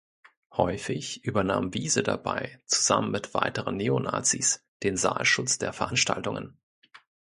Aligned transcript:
Häufig 0.57 1.23
übernahm 1.25 1.75
Wiese 1.75 2.01
dabei 2.01 2.59
zusammen 2.65 3.11
mit 3.11 3.35
weiteren 3.35 3.77
Neonazis 3.77 4.65
den 4.81 4.97
Saalschutz 4.97 5.59
der 5.59 5.73
Veranstaltungen. 5.73 6.57